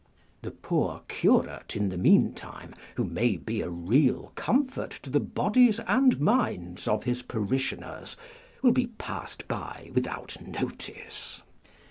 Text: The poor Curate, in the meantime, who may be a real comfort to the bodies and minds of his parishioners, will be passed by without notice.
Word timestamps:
The 0.41 0.49
poor 0.49 1.03
Curate, 1.07 1.75
in 1.75 1.89
the 1.89 1.97
meantime, 1.99 2.73
who 2.95 3.03
may 3.03 3.37
be 3.37 3.61
a 3.61 3.69
real 3.69 4.31
comfort 4.33 4.89
to 5.03 5.11
the 5.11 5.19
bodies 5.19 5.79
and 5.85 6.19
minds 6.19 6.87
of 6.87 7.03
his 7.03 7.21
parishioners, 7.21 8.17
will 8.63 8.71
be 8.71 8.87
passed 8.87 9.47
by 9.47 9.91
without 9.93 10.41
notice. 10.41 11.43